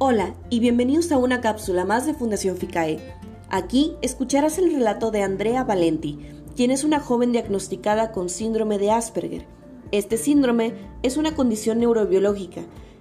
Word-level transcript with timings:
Hola 0.00 0.36
y 0.48 0.60
bienvenidos 0.60 1.10
a 1.10 1.18
una 1.18 1.40
cápsula 1.40 1.84
más 1.84 2.06
de 2.06 2.14
Fundación 2.14 2.56
FICAE. 2.56 3.00
Aquí 3.50 3.96
escucharás 4.00 4.56
el 4.58 4.72
relato 4.72 5.10
de 5.10 5.24
Andrea 5.24 5.64
Valenti, 5.64 6.20
quien 6.54 6.70
es 6.70 6.84
una 6.84 7.00
joven 7.00 7.32
diagnosticada 7.32 8.12
con 8.12 8.28
síndrome 8.28 8.78
de 8.78 8.92
Asperger. 8.92 9.44
Este 9.90 10.16
síndrome 10.16 10.74
es 11.02 11.16
una 11.16 11.34
condición 11.34 11.80
neurobiológica. 11.80 12.60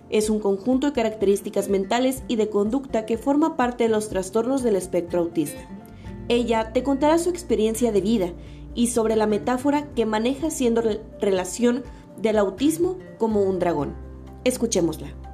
Es 0.10 0.32
un 0.32 0.40
conjunto 0.40 0.88
de 0.88 0.94
características 0.94 1.70
mentales 1.70 2.24
y 2.28 2.36
de 2.36 2.50
conducta 2.50 3.06
que 3.06 3.20
forma 3.20 3.56
parte 3.58 3.84
de 3.84 3.90
los 3.92 4.10
trastornos 4.10 4.64
del 4.64 4.76
espectro 4.76 5.20
autista. 5.20 5.62
Ella 6.30 6.74
te 6.74 6.82
contará 6.82 7.20
su 7.20 7.30
experiencia 7.30 7.92
de 7.92 8.02
vida 8.02 8.34
y 8.74 8.88
sobre 8.88 9.16
la 9.16 9.28
metáfora 9.28 9.88
que 9.94 10.08
maneja 10.08 10.48
haciendo 10.48 10.82
relación 11.22 11.84
del 12.20 12.40
autismo 12.40 12.98
como 13.20 13.44
un 13.44 13.60
dragón. 13.60 13.94
Escuchémosla. 14.46 15.27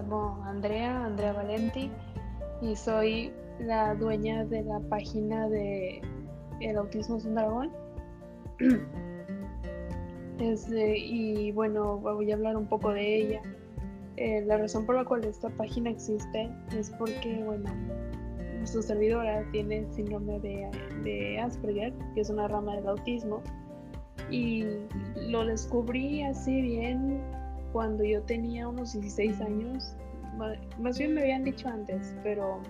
Llamo 0.00 0.42
Andrea, 0.44 1.04
Andrea 1.04 1.32
Valenti, 1.32 1.90
y 2.62 2.74
soy 2.76 3.32
la 3.60 3.94
dueña 3.94 4.44
de 4.44 4.62
la 4.62 4.80
página 4.80 5.48
de 5.48 6.00
El 6.60 6.76
Autismo 6.76 7.16
es 7.16 7.24
un 7.24 7.34
Dragón. 7.34 7.70
y 10.96 11.52
bueno, 11.52 11.98
voy 11.98 12.30
a 12.30 12.34
hablar 12.34 12.56
un 12.56 12.66
poco 12.66 12.92
de 12.92 13.16
ella. 13.16 13.42
Eh, 14.16 14.42
la 14.46 14.56
razón 14.56 14.86
por 14.86 14.96
la 14.96 15.04
cual 15.04 15.24
esta 15.24 15.50
página 15.50 15.90
existe 15.90 16.50
es 16.76 16.90
porque, 16.90 17.42
bueno, 17.44 17.70
su 18.64 18.82
servidora 18.82 19.44
tiene 19.52 19.86
síndrome 19.92 20.40
de, 20.40 20.70
de 21.02 21.38
Asperger, 21.38 21.92
que 22.14 22.20
es 22.22 22.30
una 22.30 22.48
rama 22.48 22.76
del 22.76 22.88
autismo, 22.88 23.42
y 24.30 24.64
lo 25.28 25.44
descubrí 25.44 26.22
así 26.22 26.60
bien 26.60 27.20
cuando 27.72 28.04
yo 28.04 28.22
tenía 28.22 28.68
unos 28.68 28.92
16 28.92 29.40
años, 29.40 29.96
más 30.78 30.98
bien 30.98 31.14
me 31.14 31.22
habían 31.22 31.44
dicho 31.44 31.68
antes, 31.68 32.14
pero 32.22 32.60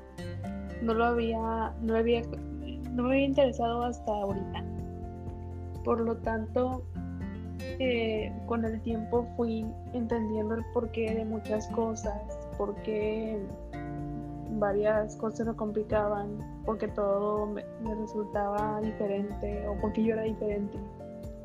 no 0.83 0.95
lo 0.95 1.05
había, 1.05 1.75
no 1.83 1.97
había, 1.97 2.23
no 2.93 3.05
me 3.05 3.11
había 3.11 3.27
interesado 3.27 3.85
hasta 3.85 4.11
ahorita. 4.11 4.65
Por 5.85 6.01
lo 6.01 6.17
tanto, 6.17 6.83
eh, 7.79 8.33
con 8.47 8.65
el 8.65 8.81
tiempo 8.83 9.27
fui 9.37 9.67
entendiendo 9.93 10.55
el 10.55 10.65
porqué 10.73 11.15
de 11.15 11.25
muchas 11.25 11.69
cosas, 11.69 12.21
por 12.59 12.75
qué 12.83 13.39
varias 14.59 15.17
cosas 15.17 15.47
me 15.47 15.55
complicaban, 15.55 16.39
porque 16.65 16.89
todo 16.89 17.47
me 17.47 17.95
resultaba 17.95 18.81
diferente 18.81 19.67
o 19.69 19.75
porque 19.81 20.03
yo 20.03 20.15
era 20.15 20.23
diferente, 20.25 20.79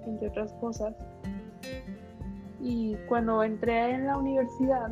entre 0.05 0.29
otras 0.29 0.53
cosas. 0.53 0.93
Y 2.59 2.95
cuando 3.07 3.43
entré 3.43 3.91
en 3.91 4.07
la 4.07 4.17
universidad, 4.17 4.89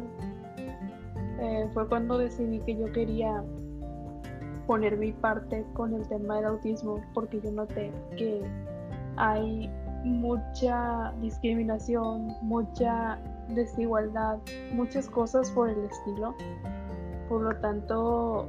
eh, 1.40 1.68
fue 1.74 1.88
cuando 1.88 2.18
decidí 2.18 2.60
que 2.62 2.76
yo 2.76 2.92
quería 2.92 3.44
poner 4.68 4.98
mi 4.98 5.12
parte 5.12 5.66
con 5.74 5.94
el 5.94 6.08
tema 6.08 6.38
del 6.38 6.46
autismo, 6.46 7.02
porque 7.14 7.42
yo 7.42 7.52
noté 7.52 7.92
que 8.18 8.42
hay 9.18 9.70
mucha 10.04 11.14
discriminación, 11.22 12.34
mucha 12.42 13.20
desigualdad, 13.50 14.38
muchas 14.74 15.10
cosas 15.10 15.50
por 15.52 15.70
el 15.70 15.84
estilo. 15.86 16.36
Por 17.30 17.42
lo 17.42 17.56
tanto, 17.58 18.48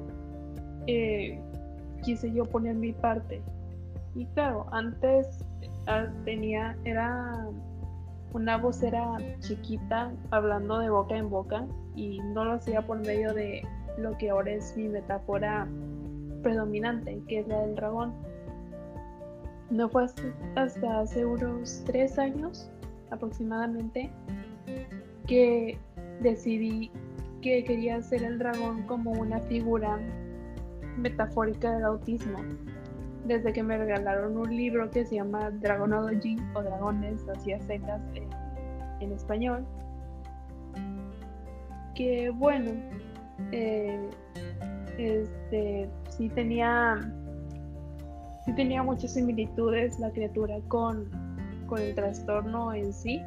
eh, 0.86 1.40
quise 2.02 2.32
yo 2.32 2.44
poner 2.44 2.74
mi 2.74 2.92
parte. 2.92 3.42
Y 4.14 4.26
claro, 4.26 4.66
antes 4.72 5.44
ah, 5.86 6.06
tenía, 6.24 6.76
era 6.84 7.48
una 8.34 8.58
vocera 8.58 9.16
chiquita 9.38 10.12
hablando 10.32 10.80
de 10.80 10.90
boca 10.90 11.16
en 11.16 11.30
boca 11.30 11.66
y 11.94 12.18
no 12.18 12.44
lo 12.44 12.52
hacía 12.54 12.84
por 12.84 12.98
medio 12.98 13.32
de 13.32 13.62
lo 13.96 14.18
que 14.18 14.30
ahora 14.30 14.50
es 14.50 14.76
mi 14.76 14.88
metáfora 14.88 15.68
predominante, 16.42 17.22
que 17.28 17.38
es 17.38 17.48
la 17.48 17.60
del 17.60 17.76
dragón. 17.76 18.12
No 19.70 19.88
fue 19.88 20.06
hasta 20.56 21.00
hace 21.00 21.24
unos 21.24 21.82
tres 21.86 22.18
años 22.18 22.70
aproximadamente 23.10 24.10
que 25.28 25.78
decidí 26.20 26.90
que 27.40 27.62
quería 27.62 27.96
hacer 27.96 28.24
el 28.24 28.38
dragón 28.38 28.82
como 28.82 29.12
una 29.12 29.38
figura 29.42 29.98
metafórica 30.96 31.72
del 31.72 31.84
autismo. 31.84 32.38
Desde 33.24 33.52
que 33.52 33.62
me 33.62 33.78
regalaron 33.78 34.36
un 34.36 34.54
libro 34.54 34.90
que 34.90 35.04
se 35.06 35.16
llama 35.16 35.50
Dragonology 35.50 36.36
o 36.54 36.62
Dragones, 36.62 37.26
así 37.28 37.52
a 37.52 37.60
secas 37.62 38.00
en 39.00 39.12
español, 39.12 39.66
que 41.94 42.30
bueno, 42.30 42.72
eh, 43.52 44.10
este, 44.98 45.88
sí 46.10 46.28
tenía, 46.30 47.00
sí 48.44 48.52
tenía 48.54 48.82
muchas 48.82 49.14
similitudes 49.14 49.98
la 49.98 50.10
criatura 50.10 50.56
con, 50.68 51.08
con 51.66 51.80
el 51.80 51.94
trastorno 51.94 52.72
en 52.72 52.92
sí. 52.92 53.22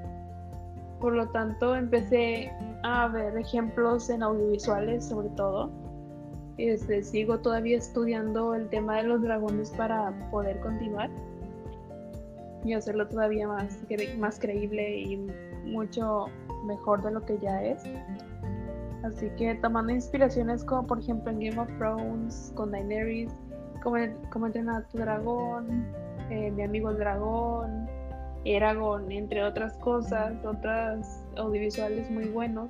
Por 0.99 1.13
lo 1.13 1.27
tanto, 1.29 1.75
empecé 1.75 2.51
a 2.83 3.07
ver 3.07 3.37
ejemplos 3.37 4.09
en 4.09 4.23
audiovisuales 4.23 5.05
sobre 5.05 5.29
todo. 5.29 5.69
Este, 6.57 7.03
sigo 7.03 7.37
todavía 7.39 7.77
estudiando 7.77 8.55
el 8.55 8.67
tema 8.69 8.97
de 8.97 9.03
los 9.03 9.21
dragones 9.21 9.69
para 9.71 10.11
poder 10.31 10.59
continuar 10.59 11.09
y 12.65 12.73
hacerlo 12.73 13.07
todavía 13.07 13.47
más, 13.47 13.77
más 14.17 14.39
creíble 14.39 14.99
y 15.01 15.17
mucho 15.65 16.25
mejor 16.65 17.03
de 17.03 17.11
lo 17.11 17.23
que 17.23 17.37
ya 17.39 17.63
es. 17.63 17.83
Así 19.03 19.29
que 19.37 19.53
tomando 19.55 19.93
inspiraciones 19.93 20.63
como 20.63 20.87
por 20.87 20.99
ejemplo 20.99 21.31
en 21.31 21.39
Game 21.39 21.59
of 21.59 21.69
Thrones, 21.77 22.51
con 22.55 22.71
Daenerys, 22.71 23.31
como, 23.83 23.97
como 24.31 24.47
entrenar 24.47 24.81
a 24.81 24.87
tu 24.87 24.97
dragón, 24.97 25.85
eh, 26.31 26.51
mi 26.51 26.63
amigo 26.63 26.89
el 26.89 26.97
dragón, 26.97 27.87
Eragon, 28.45 29.11
entre 29.11 29.43
otras 29.43 29.73
cosas, 29.77 30.33
otras 30.43 31.23
audiovisuales 31.37 32.09
muy 32.09 32.25
buenos, 32.29 32.69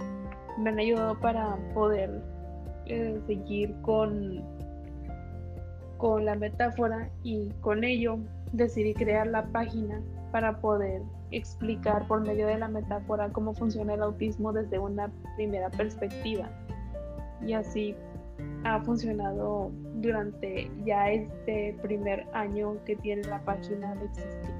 me 0.59 0.72
han 0.72 0.80
ayudado 0.80 1.18
para 1.19 1.56
poder 1.74 2.22
eh, 2.90 3.20
seguir 3.28 3.74
con, 3.81 4.44
con 5.98 6.25
la 6.25 6.36
metáfora 6.36 7.09
y 7.24 7.50
con 7.62 7.84
ello 7.84 8.20
decidí 8.53 8.94
crear 8.94 9.28
la 9.28 9.46
página 9.48 10.02
para 10.31 10.59
poder 10.59 11.02
explicar 11.31 12.08
por 12.08 12.22
medio 12.22 12.48
de 12.48 12.58
la 12.58 12.68
metáfora 12.68 13.30
cómo 13.30 13.53
funciona 13.53 13.94
el 13.94 14.02
autismo 14.02 14.53
desde 14.53 14.80
una 14.80 15.12
primera 15.36 15.70
perspectiva. 15.70 16.50
Y 17.46 17.53
así 17.53 17.96
ha 18.64 18.81
funcionado 18.81 19.72
durante 19.96 20.69
ya 20.86 21.12
este 21.12 21.78
primer 21.81 22.25
año 22.34 22.78
que 22.86 22.96
tiene 22.98 23.24
la 23.24 23.42
página 23.44 23.96
de 23.96 24.06
existir. 24.06 24.56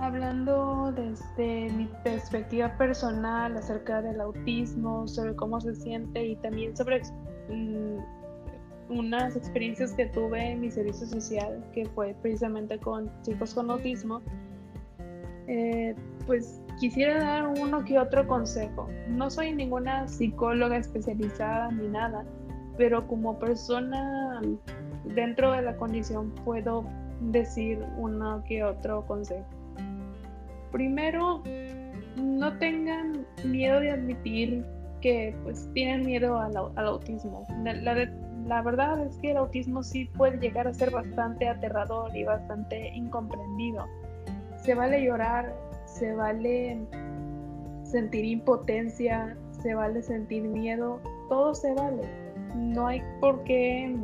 Hablando 0.00 0.92
desde 0.92 1.72
mi 1.72 1.88
perspectiva 2.02 2.76
personal 2.76 3.56
acerca 3.56 4.02
del 4.02 4.20
autismo, 4.20 5.06
sobre 5.06 5.36
cómo 5.36 5.60
se 5.60 5.76
siente 5.76 6.26
y 6.26 6.36
también 6.36 6.76
sobre 6.76 7.02
mm, 7.48 7.98
unas 8.88 9.36
experiencias 9.36 9.92
que 9.92 10.06
tuve 10.06 10.52
en 10.52 10.60
mi 10.60 10.70
servicio 10.72 11.06
social, 11.06 11.64
que 11.72 11.86
fue 11.86 12.16
precisamente 12.20 12.78
con 12.78 13.10
chicos 13.22 13.54
con 13.54 13.70
autismo, 13.70 14.22
eh, 15.46 15.94
pues 16.26 16.60
quisiera 16.80 17.22
dar 17.22 17.46
uno 17.46 17.84
que 17.84 17.98
otro 17.98 18.26
consejo. 18.26 18.88
No 19.08 19.30
soy 19.30 19.52
ninguna 19.52 20.08
psicóloga 20.08 20.78
especializada 20.78 21.70
ni 21.70 21.86
nada, 21.86 22.24
pero 22.76 23.06
como 23.06 23.38
persona 23.38 24.40
dentro 25.14 25.52
de 25.52 25.62
la 25.62 25.76
condición 25.76 26.32
puedo 26.44 26.84
decir 27.20 27.84
uno 27.96 28.42
que 28.46 28.64
otro 28.64 29.06
consejo. 29.06 29.44
Primero, 30.72 31.42
no 32.16 32.58
tengan 32.58 33.26
miedo 33.44 33.80
de 33.80 33.90
admitir 33.90 34.64
que 35.00 35.36
pues 35.44 35.68
tienen 35.74 36.04
miedo 36.04 36.38
al, 36.38 36.56
autismo. 36.56 37.46
La, 37.62 38.08
la 38.46 38.62
verdad 38.62 39.06
es 39.06 39.16
que 39.18 39.30
el 39.30 39.36
autismo 39.36 39.82
sí 39.82 40.06
puede 40.16 40.38
llegar 40.38 40.66
a 40.66 40.74
ser 40.74 40.90
bastante 40.90 41.48
aterrador 41.48 42.14
y 42.16 42.24
bastante 42.24 42.88
incomprendido 42.94 43.84
se 44.64 44.74
vale 44.74 45.04
llorar, 45.04 45.54
se 45.84 46.14
vale 46.14 46.78
sentir 47.82 48.24
impotencia, 48.24 49.36
se 49.62 49.74
vale 49.74 50.02
sentir 50.02 50.42
miedo, 50.42 51.00
todo 51.28 51.54
se 51.54 51.74
vale. 51.74 52.02
No 52.54 52.86
hay 52.86 53.02
por 53.20 53.44
qué 53.44 53.94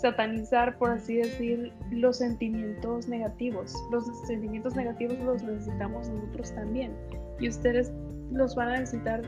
satanizar, 0.00 0.76
por 0.78 0.90
así 0.90 1.16
decir, 1.16 1.72
los 1.90 2.18
sentimientos 2.18 3.08
negativos. 3.08 3.74
Los 3.90 4.04
sentimientos 4.26 4.74
negativos 4.74 5.18
los 5.20 5.42
necesitamos 5.42 6.08
nosotros 6.08 6.54
también. 6.54 6.92
Y 7.38 7.48
ustedes 7.48 7.92
los 8.30 8.54
van 8.54 8.68
a 8.68 8.78
necesitar 8.80 9.22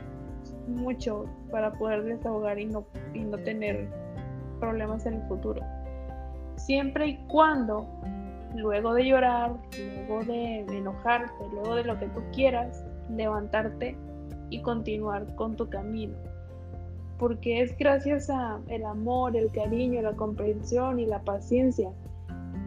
mucho 0.67 1.25
para 1.51 1.71
poder 1.73 2.03
desahogar 2.03 2.59
y 2.59 2.65
no, 2.65 2.85
y 3.13 3.19
no 3.19 3.37
tener 3.37 3.87
problemas 4.59 5.05
en 5.05 5.15
el 5.15 5.27
futuro. 5.27 5.61
Siempre 6.55 7.07
y 7.07 7.17
cuando 7.27 7.87
luego 8.55 8.93
de 8.93 9.05
llorar, 9.05 9.55
luego 10.07 10.23
de 10.25 10.59
enojarte, 10.59 11.49
luego 11.51 11.75
de 11.75 11.83
lo 11.83 11.99
que 11.99 12.07
tú 12.07 12.21
quieras, 12.33 12.85
levantarte 13.09 13.97
y 14.49 14.61
continuar 14.61 15.33
con 15.35 15.55
tu 15.55 15.69
camino. 15.69 16.15
Porque 17.19 17.61
es 17.61 17.77
gracias 17.77 18.29
a 18.29 18.59
el 18.67 18.85
amor, 18.85 19.35
el 19.35 19.51
cariño, 19.51 20.01
la 20.01 20.13
comprensión 20.13 20.99
y 20.99 21.05
la 21.05 21.21
paciencia 21.21 21.89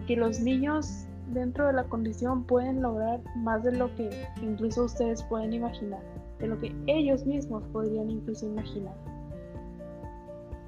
que 0.06 0.16
los 0.16 0.40
niños 0.40 1.06
dentro 1.32 1.66
de 1.66 1.72
la 1.72 1.84
condición 1.84 2.44
pueden 2.44 2.80
lograr 2.80 3.20
más 3.36 3.64
de 3.64 3.72
lo 3.72 3.94
que 3.96 4.08
incluso 4.40 4.84
ustedes 4.84 5.22
pueden 5.24 5.52
imaginar, 5.52 6.00
de 6.38 6.46
lo 6.46 6.58
que 6.60 6.72
ellos 6.86 7.26
mismos 7.26 7.64
podrían 7.72 8.10
incluso 8.10 8.46
imaginar. 8.46 8.94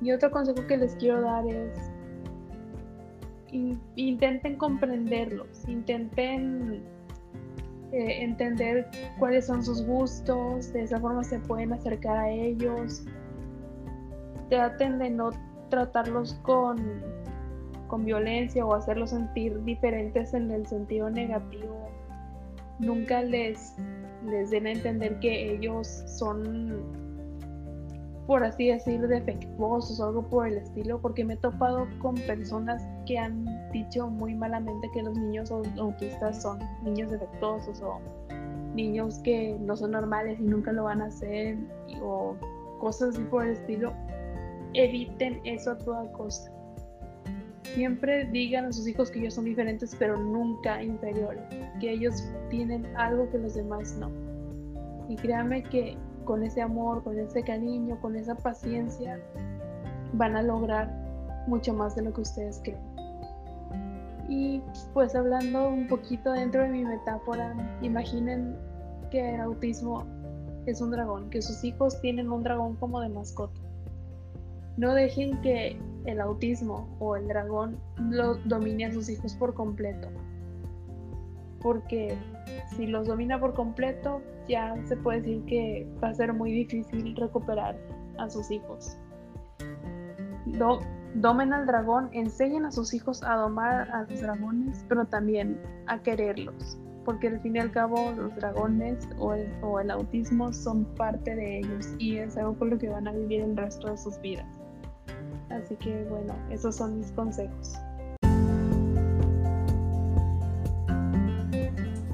Y 0.00 0.12
otro 0.12 0.30
consejo 0.30 0.66
que 0.66 0.76
les 0.76 0.94
quiero 0.96 1.22
dar 1.22 1.46
es 1.46 1.90
intenten 3.96 4.56
comprenderlos, 4.56 5.66
intenten 5.66 6.82
eh, 7.92 8.22
entender 8.22 8.86
cuáles 9.18 9.46
son 9.46 9.64
sus 9.64 9.84
gustos, 9.84 10.72
de 10.72 10.82
esa 10.82 11.00
forma 11.00 11.24
se 11.24 11.38
pueden 11.40 11.72
acercar 11.72 12.18
a 12.18 12.30
ellos. 12.30 13.04
Traten 14.48 14.98
de 14.98 15.10
no 15.10 15.30
tratarlos 15.68 16.34
con, 16.42 17.02
con 17.88 18.04
violencia 18.04 18.64
o 18.64 18.74
hacerlos 18.74 19.10
sentir 19.10 19.62
diferentes 19.64 20.34
en 20.34 20.50
el 20.50 20.66
sentido 20.66 21.10
negativo. 21.10 21.88
Nunca 22.78 23.22
les, 23.22 23.74
les 24.24 24.50
den 24.50 24.66
a 24.66 24.72
entender 24.72 25.18
que 25.20 25.52
ellos 25.52 25.86
son 26.06 27.08
por 28.28 28.44
así 28.44 28.68
decir, 28.68 29.00
defectuosos 29.08 29.98
o 30.00 30.04
algo 30.04 30.22
por 30.22 30.46
el 30.46 30.58
estilo, 30.58 31.00
porque 31.00 31.24
me 31.24 31.32
he 31.32 31.36
topado 31.38 31.88
con 31.98 32.14
personas 32.14 32.86
que 33.06 33.18
han 33.18 33.46
dicho 33.72 34.06
muy 34.06 34.34
malamente 34.34 34.90
que 34.92 35.02
los 35.02 35.16
niños 35.16 35.50
autistas 35.50 36.42
son 36.42 36.58
niños 36.82 37.10
defectuosos 37.10 37.80
o 37.80 37.98
niños 38.74 39.18
que 39.20 39.56
no 39.60 39.74
son 39.74 39.92
normales 39.92 40.38
y 40.38 40.42
nunca 40.42 40.72
lo 40.72 40.84
van 40.84 41.00
a 41.00 41.06
hacer 41.06 41.56
o 42.02 42.36
cosas 42.80 43.14
así 43.14 43.24
por 43.24 43.46
el 43.46 43.52
estilo. 43.52 43.94
Eviten 44.74 45.40
eso 45.44 45.72
a 45.72 45.78
toda 45.78 46.10
costa. 46.12 46.52
Siempre 47.74 48.26
digan 48.26 48.66
a 48.66 48.72
sus 48.72 48.88
hijos 48.88 49.10
que 49.10 49.20
ellos 49.20 49.34
son 49.34 49.44
diferentes, 49.44 49.94
pero 49.98 50.16
nunca 50.16 50.82
inferiores, 50.82 51.42
que 51.80 51.92
ellos 51.92 52.24
tienen 52.50 52.86
algo 52.96 53.30
que 53.30 53.38
los 53.38 53.54
demás 53.54 53.96
no. 53.98 54.10
Y 55.08 55.16
créanme 55.16 55.62
que 55.62 55.96
con 56.24 56.42
ese 56.42 56.60
amor, 56.60 57.02
con 57.04 57.18
ese 57.18 57.42
cariño, 57.42 58.00
con 58.00 58.16
esa 58.16 58.34
paciencia, 58.34 59.20
van 60.12 60.36
a 60.36 60.42
lograr 60.42 60.90
mucho 61.46 61.72
más 61.72 61.94
de 61.96 62.02
lo 62.02 62.12
que 62.12 62.20
ustedes 62.22 62.60
creen. 62.62 62.80
Y 64.28 64.62
pues 64.92 65.14
hablando 65.14 65.68
un 65.68 65.88
poquito 65.88 66.32
dentro 66.32 66.62
de 66.62 66.68
mi 66.68 66.84
metáfora, 66.84 67.54
imaginen 67.80 68.56
que 69.10 69.34
el 69.34 69.40
autismo 69.40 70.04
es 70.66 70.82
un 70.82 70.90
dragón, 70.90 71.30
que 71.30 71.40
sus 71.40 71.64
hijos 71.64 71.98
tienen 72.02 72.30
un 72.30 72.42
dragón 72.42 72.76
como 72.76 73.00
de 73.00 73.08
mascota. 73.08 73.58
No 74.78 74.94
dejen 74.94 75.40
que 75.40 75.76
el 76.04 76.20
autismo 76.20 76.88
o 77.00 77.16
el 77.16 77.26
dragón 77.26 77.80
lo 77.98 78.36
domine 78.44 78.86
a 78.86 78.92
sus 78.92 79.10
hijos 79.10 79.34
por 79.34 79.52
completo. 79.52 80.08
Porque 81.60 82.16
si 82.76 82.86
los 82.86 83.08
domina 83.08 83.40
por 83.40 83.54
completo, 83.54 84.22
ya 84.48 84.76
se 84.86 84.96
puede 84.96 85.20
decir 85.20 85.44
que 85.46 85.88
va 86.00 86.10
a 86.10 86.14
ser 86.14 86.32
muy 86.32 86.52
difícil 86.52 87.16
recuperar 87.16 87.76
a 88.18 88.30
sus 88.30 88.52
hijos. 88.52 88.96
domen 91.14 91.52
al 91.52 91.66
dragón, 91.66 92.08
enseñen 92.12 92.64
a 92.64 92.70
sus 92.70 92.94
hijos 92.94 93.24
a 93.24 93.34
domar 93.34 93.90
a 93.90 94.02
los 94.02 94.20
dragones, 94.20 94.86
pero 94.88 95.06
también 95.06 95.60
a 95.88 96.00
quererlos, 96.00 96.78
porque 97.04 97.26
al 97.26 97.40
fin 97.40 97.56
y 97.56 97.58
al 97.58 97.72
cabo 97.72 98.12
los 98.12 98.32
dragones 98.36 99.08
o 99.18 99.34
el, 99.34 99.50
o 99.60 99.80
el 99.80 99.90
autismo 99.90 100.52
son 100.52 100.84
parte 100.94 101.34
de 101.34 101.58
ellos 101.58 101.96
y 101.98 102.18
es 102.18 102.36
algo 102.36 102.56
con 102.56 102.70
lo 102.70 102.78
que 102.78 102.88
van 102.88 103.08
a 103.08 103.12
vivir 103.12 103.40
el 103.40 103.56
resto 103.56 103.90
de 103.90 103.98
sus 103.98 104.20
vidas. 104.20 104.46
Así 105.50 105.76
que 105.76 106.04
bueno, 106.08 106.34
esos 106.50 106.76
son 106.76 106.98
mis 106.98 107.10
consejos. 107.12 107.74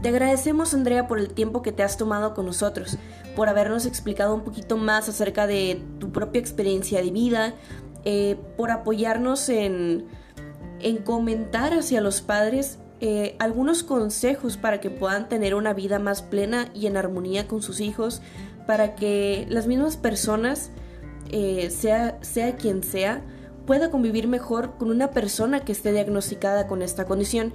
Te 0.04 0.10
agradecemos, 0.10 0.74
Andrea, 0.74 1.08
por 1.08 1.18
el 1.18 1.32
tiempo 1.32 1.62
que 1.62 1.72
te 1.72 1.82
has 1.82 1.96
tomado 1.96 2.34
con 2.34 2.44
nosotros, 2.44 2.98
por 3.34 3.48
habernos 3.48 3.86
explicado 3.86 4.34
un 4.34 4.42
poquito 4.42 4.76
más 4.76 5.08
acerca 5.08 5.46
de 5.46 5.80
tu 5.98 6.12
propia 6.12 6.40
experiencia 6.40 7.00
de 7.02 7.10
vida, 7.10 7.54
eh, 8.04 8.36
por 8.58 8.70
apoyarnos 8.70 9.48
en, 9.48 10.04
en, 10.80 10.98
comentar 10.98 11.72
hacia 11.72 12.02
los 12.02 12.20
padres 12.20 12.78
eh, 13.00 13.34
algunos 13.38 13.82
consejos 13.82 14.58
para 14.58 14.78
que 14.78 14.90
puedan 14.90 15.30
tener 15.30 15.54
una 15.54 15.72
vida 15.72 15.98
más 15.98 16.20
plena 16.20 16.68
y 16.74 16.86
en 16.86 16.98
armonía 16.98 17.48
con 17.48 17.62
sus 17.62 17.80
hijos, 17.80 18.20
para 18.66 18.94
que 18.96 19.46
las 19.48 19.66
mismas 19.66 19.96
personas, 19.96 20.70
eh, 21.30 21.70
sea, 21.70 22.18
sea 22.22 22.56
quien 22.56 22.82
sea, 22.82 23.22
pueda 23.66 23.90
convivir 23.90 24.28
mejor 24.28 24.76
con 24.76 24.90
una 24.90 25.10
persona 25.10 25.60
que 25.60 25.72
esté 25.72 25.92
diagnosticada 25.92 26.66
con 26.66 26.82
esta 26.82 27.06
condición 27.06 27.52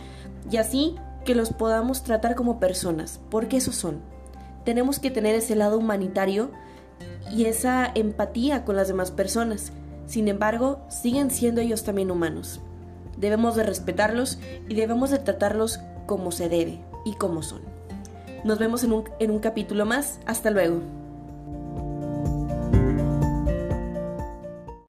y 0.49 0.57
así 0.57 0.95
que 1.25 1.35
los 1.35 1.51
podamos 1.51 2.03
tratar 2.03 2.35
como 2.35 2.59
personas, 2.59 3.19
porque 3.29 3.57
eso 3.57 3.71
son. 3.71 4.01
Tenemos 4.65 4.99
que 4.99 5.11
tener 5.11 5.35
ese 5.35 5.55
lado 5.55 5.77
humanitario 5.77 6.51
y 7.31 7.45
esa 7.45 7.91
empatía 7.93 8.65
con 8.65 8.75
las 8.75 8.87
demás 8.87 9.11
personas. 9.11 9.71
Sin 10.07 10.27
embargo, 10.27 10.81
siguen 10.89 11.29
siendo 11.29 11.61
ellos 11.61 11.83
también 11.83 12.11
humanos. 12.11 12.61
Debemos 13.17 13.55
de 13.55 13.63
respetarlos 13.63 14.39
y 14.67 14.75
debemos 14.75 15.11
de 15.11 15.19
tratarlos 15.19 15.79
como 16.05 16.31
se 16.31 16.49
debe 16.49 16.81
y 17.05 17.13
como 17.13 17.43
son. 17.43 17.61
Nos 18.43 18.57
vemos 18.57 18.83
en 18.83 18.93
un, 18.93 19.03
en 19.19 19.31
un 19.31 19.39
capítulo 19.39 19.85
más. 19.85 20.19
Hasta 20.25 20.49
luego. 20.49 20.98